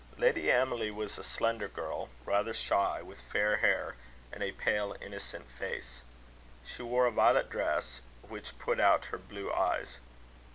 [0.17, 3.97] Lady Emily was a slender girl, rather shy, with fair hair,
[4.31, 6.01] and a pale innocent face.
[6.65, 9.99] She wore a violet dress, which put out her blue eyes.